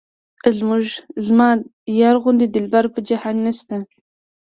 [1.27, 1.49] زما
[1.99, 3.75] یار غوندې دلبر په جهان نشته.